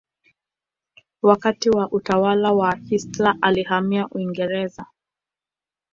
[1.21, 4.85] Wakati wa utawala wa Hitler alihamia Uingereza.